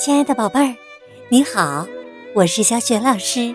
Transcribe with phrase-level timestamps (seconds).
[0.00, 0.76] 亲爱的宝贝儿，
[1.28, 1.86] 你好，
[2.34, 3.54] 我是小雪老师，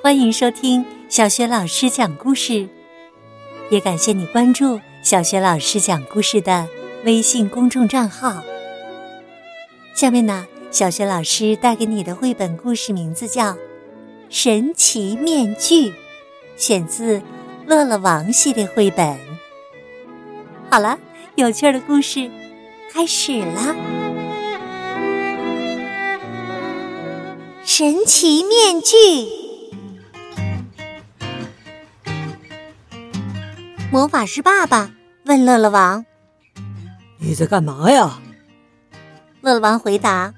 [0.00, 2.68] 欢迎收听小雪老师讲故事，
[3.68, 6.68] 也感谢你关注小雪老师讲故事的
[7.04, 8.44] 微信公众账号。
[9.92, 13.46] 下面呢，小雪老师带给你的绘本故事名字叫
[14.28, 15.90] 《神奇面具》，
[16.56, 17.18] 选自
[17.66, 19.18] 《乐乐王》系列绘本。
[20.70, 20.96] 好了，
[21.34, 22.30] 有趣的故事
[22.92, 23.99] 开始了。
[27.80, 28.94] 神奇面具。
[33.90, 34.90] 魔法师爸爸
[35.24, 36.04] 问乐乐王
[37.16, 38.20] ：“你在干嘛呀？”
[39.40, 40.34] 乐乐王回答：“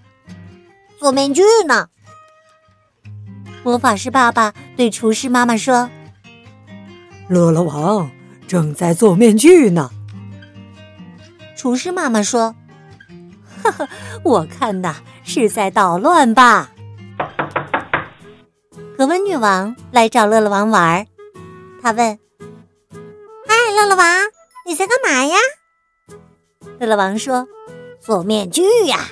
[1.00, 1.88] 做面具呢。”
[3.64, 5.90] 魔法师爸爸对厨师妈妈说
[7.26, 8.08] ：“乐乐王
[8.46, 9.90] 正在做面具呢。”
[11.58, 12.54] 厨师妈妈说
[13.64, 13.88] ：“呵呵，
[14.22, 16.68] 我看呐是在捣乱吧。”
[19.02, 21.06] 格温女王来找乐乐王玩儿，
[21.82, 22.20] 她问
[23.48, 24.06] ：“嗨，乐乐王，
[24.64, 25.36] 你在干嘛呀？”
[26.78, 27.48] 乐乐王说
[28.00, 29.08] ：“做面具呀。”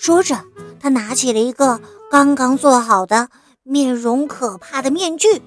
[0.00, 0.42] 说着，
[0.80, 3.28] 他拿起了一个刚刚做好的
[3.62, 5.40] 面容可怕的面具，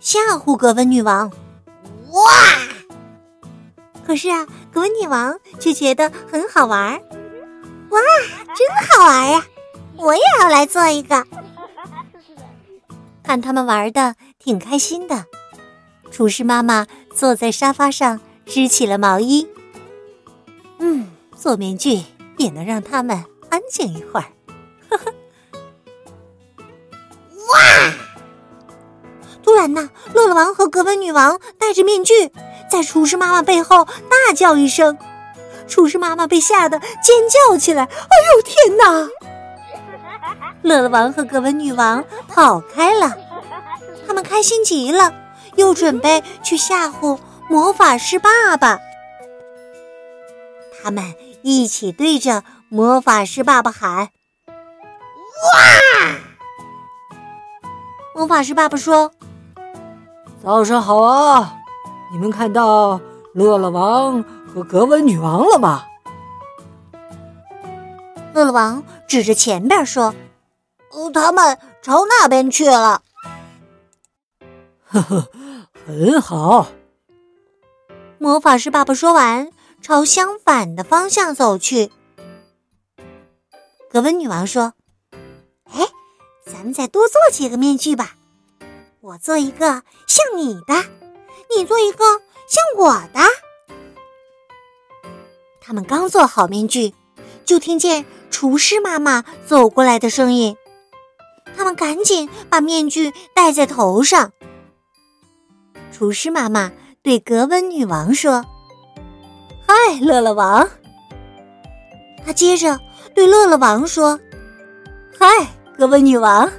[0.00, 1.30] 吓唬格温女王。
[2.12, 2.22] 哇！
[4.06, 6.94] 可是啊，格温女王却觉得很好玩。
[7.90, 8.00] 哇，
[8.56, 9.44] 真好玩呀！
[9.98, 11.26] 我也要来做一个。
[13.30, 15.26] 看他们玩的挺开心的，
[16.10, 19.46] 厨师妈妈坐在沙发上织起了毛衣。
[20.80, 22.02] 嗯，做面具
[22.38, 24.26] 也能让他们安静一会儿。
[24.88, 25.14] 呵呵。
[27.52, 27.94] 哇！
[29.44, 32.32] 突然呢，乐乐王和格温女王戴着面具，
[32.68, 34.98] 在厨师妈妈背后大叫一声，
[35.68, 37.84] 厨师妈妈被吓得尖叫起来。
[37.84, 37.88] 哎
[38.34, 39.08] 呦天哪！
[40.62, 43.16] 乐乐王和格温女王跑开了，
[44.06, 45.12] 他们开心极了，
[45.56, 48.78] 又准备去吓唬魔法师爸爸。
[50.82, 54.10] 他们一起对着魔法师爸爸喊
[54.46, 56.12] ：“哇！”
[58.14, 59.12] 魔法师爸爸说
[60.42, 61.54] ：“早上好啊，
[62.12, 63.00] 你们看到
[63.34, 65.84] 乐乐王和格温女王了吗？”
[68.34, 70.14] 乐乐王指着前边说。
[70.90, 73.02] 呃，他们朝那边去了。
[74.86, 75.28] 呵呵，
[75.86, 76.66] 很好。
[78.18, 81.90] 魔法师爸爸说完，朝相反的方向走去。
[83.90, 84.74] 格温女王说
[85.72, 85.86] ：“哎，
[86.44, 88.14] 咱们再多做几个面具吧。
[89.00, 90.74] 我做一个像你的，
[91.56, 92.04] 你做一个
[92.46, 93.20] 像我的。”
[95.60, 96.94] 他们刚做好面具，
[97.44, 100.56] 就听见厨师妈妈走过来的声音。
[101.74, 104.32] 赶紧把面具戴在头上。
[105.92, 106.72] 厨师妈妈
[107.02, 108.44] 对格温女王说
[109.66, 110.68] ：“嗨，乐乐王。”
[112.24, 112.78] 他接着
[113.14, 114.18] 对乐乐王说
[115.18, 115.26] ：“嗨，
[115.76, 116.50] 格温女王。”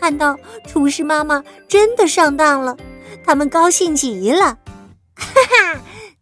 [0.00, 0.36] 看到
[0.66, 2.76] 厨师妈妈真的上当了，
[3.24, 4.58] 他们高兴极了。
[5.16, 5.26] 哈
[5.74, 5.80] 哈，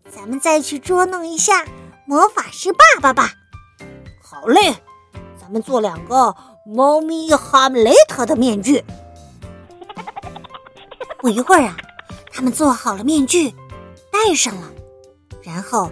[0.09, 1.65] 咱们再去捉弄一下
[2.07, 3.31] 魔法师爸爸吧。
[4.23, 4.77] 好嘞，
[5.41, 6.33] 咱们做两个。
[6.65, 8.85] 猫咪哈姆雷特的面具。
[11.19, 11.77] 不一会儿啊，
[12.33, 13.55] 他们做好了面具，
[14.11, 14.71] 戴上了，
[15.43, 15.91] 然后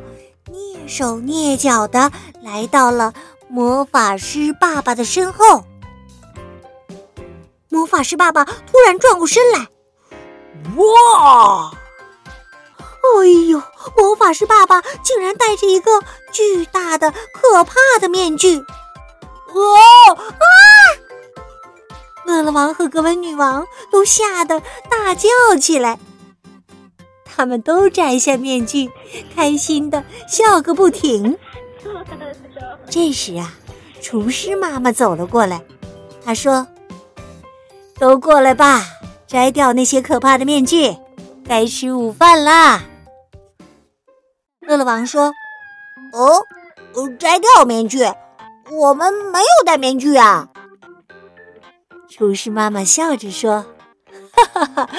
[0.50, 2.10] 蹑手蹑脚的
[2.42, 3.12] 来到了
[3.48, 5.64] 魔法师爸爸的身后。
[7.68, 9.68] 魔法师爸爸突然转过身来，
[10.76, 11.70] 哇！
[13.22, 13.62] 哎呦，
[13.96, 15.90] 魔法师爸爸竟然戴着一个
[16.32, 18.58] 巨大的、可怕的面具。
[18.58, 18.64] 哦
[20.14, 20.44] 啊！
[22.60, 24.60] 王和格温女王都吓得
[24.90, 25.98] 大叫起来，
[27.24, 28.90] 他们都摘下面具，
[29.34, 31.38] 开心的笑个不停。
[32.90, 33.54] 这时啊，
[34.02, 35.62] 厨师妈妈走了过来，
[36.22, 36.66] 她说
[37.98, 38.84] ：“都过来吧，
[39.26, 40.94] 摘掉那些可怕的面具，
[41.46, 42.82] 该吃午饭啦。”
[44.60, 45.32] 乐乐王说
[46.12, 46.44] ：“哦，
[47.18, 48.00] 摘掉面具。”
[48.70, 50.48] 我们没有戴面具啊！
[52.20, 53.64] 厨师妈妈笑着说
[54.30, 54.90] ：“哈哈哈，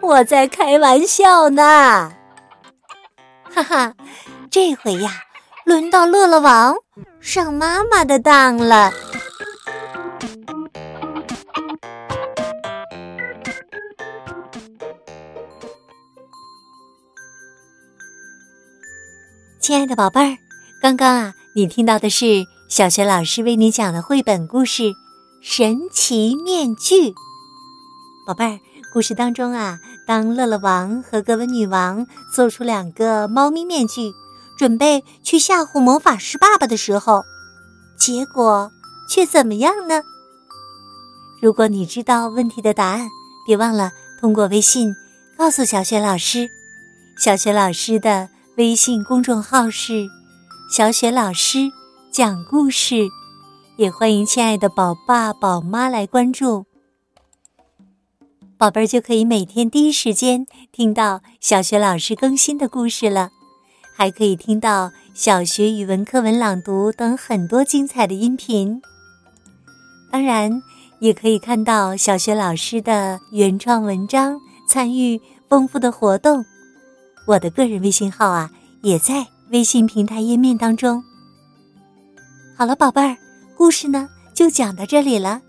[0.00, 2.14] 我在开玩笑呢。”
[3.44, 3.94] 哈哈，
[4.50, 5.10] 这回呀，
[5.66, 6.74] 轮到乐乐王
[7.20, 8.90] 上妈妈的当了。
[19.60, 20.38] 亲爱的宝贝儿，
[20.80, 22.46] 刚刚啊，你听到的是。
[22.68, 24.84] 小学老师为你讲的绘本故事
[25.44, 27.10] 《神奇面具》。
[28.24, 28.60] 宝贝儿，
[28.92, 34.12] 故事当中啊，当乐乐王和格温女王做出两个猫咪面具，
[34.56, 37.24] 准备去吓唬魔法师爸爸的时候，
[37.98, 38.70] 结果
[39.08, 40.02] 却怎么样呢？
[41.40, 43.08] 如果你知道问题的答案，
[43.44, 43.90] 别忘了
[44.20, 44.94] 通过微信
[45.36, 46.48] 告诉小雪老师。
[47.18, 50.06] 小雪老师的微信公众号是
[50.72, 51.58] “小雪老师
[52.12, 53.08] 讲故事”，
[53.82, 56.66] 也欢迎亲爱的宝爸宝妈来关注。
[58.56, 63.30] 宝贝儿就可以每天第一时间听到小学老师更新的故事了，
[63.92, 68.80] 还可以听到小学语文课文朗读等很多精彩的音频。
[70.12, 70.62] 当然。
[71.00, 76.44] 也可以看到小学老师的原创文章，参与丰富的活动。
[77.26, 78.48] 我的个人微信号啊，
[78.82, 81.02] 也在微信平台页面当中。
[82.56, 83.16] 好了，宝贝儿，
[83.62, 85.40] 故事呢就讲到这里了。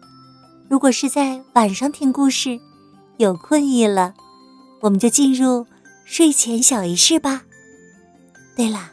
[0.70, 2.60] 如果是在晚上听故事，
[3.18, 4.14] 有困意了，
[4.82, 5.66] 我们就进入
[6.06, 7.42] 睡前小仪式吧。
[8.56, 8.92] 对了，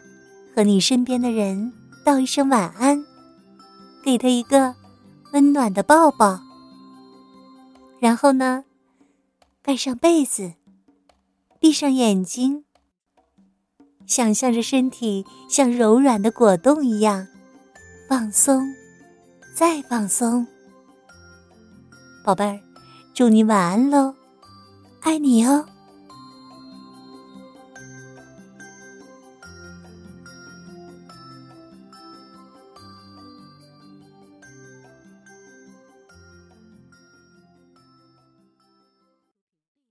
[0.56, 1.70] 和你身边的人
[2.02, 3.04] 道一声晚安，
[4.02, 4.74] 给他一个
[5.34, 6.40] 温暖的抱抱。
[8.00, 8.64] 然后呢，
[9.62, 10.54] 盖上被子，
[11.60, 12.64] 闭上眼睛，
[14.06, 17.28] 想象着身体像柔软的果冻一样
[18.08, 18.66] 放松，
[19.60, 20.46] 再放松。
[22.24, 22.58] 宝贝儿，
[23.12, 24.14] 祝你晚安喽，
[25.02, 25.66] 爱你哦。